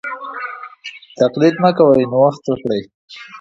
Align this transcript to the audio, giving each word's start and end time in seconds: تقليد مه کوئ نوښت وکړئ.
تقليد 1.19 1.53
مه 1.63 1.71
کوئ 1.77 2.03
نوښت 2.11 2.43
وکړئ. 2.47 2.81